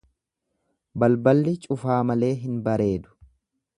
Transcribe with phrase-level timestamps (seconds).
[1.03, 3.15] Balballi cufaa malee hin bareedu.